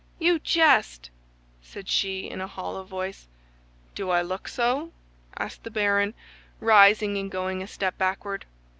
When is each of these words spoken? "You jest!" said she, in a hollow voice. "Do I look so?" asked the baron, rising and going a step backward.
"You 0.17 0.39
jest!" 0.39 1.11
said 1.61 1.87
she, 1.87 2.27
in 2.27 2.41
a 2.41 2.47
hollow 2.47 2.83
voice. 2.83 3.27
"Do 3.93 4.09
I 4.09 4.23
look 4.23 4.47
so?" 4.47 4.91
asked 5.37 5.63
the 5.63 5.69
baron, 5.69 6.15
rising 6.59 7.19
and 7.19 7.29
going 7.29 7.61
a 7.61 7.67
step 7.67 7.99
backward. 7.99 8.47